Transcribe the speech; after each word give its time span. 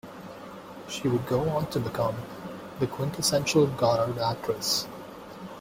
She 0.89 1.07
would 1.07 1.27
go 1.27 1.47
on 1.49 1.67
to 1.69 1.79
become 1.79 2.15
the 2.79 2.87
quintessential 2.87 3.67
Godard 3.67 4.17
actress. 4.17 4.87